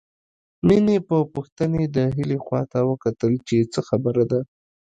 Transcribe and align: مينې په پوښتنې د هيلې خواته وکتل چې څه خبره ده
مينې 0.67 0.97
په 1.07 1.17
پوښتنې 1.33 1.83
د 1.95 1.97
هيلې 2.15 2.37
خواته 2.45 2.79
وکتل 2.89 3.33
چې 3.47 3.57
څه 3.71 3.79
خبره 3.89 4.23
ده 4.31 4.39